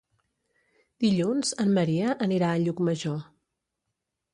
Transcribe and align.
Dilluns 1.05 1.53
en 1.67 1.75
Maria 1.77 2.19
anirà 2.29 2.51
a 2.59 2.67
Llucmajor. 2.67 3.25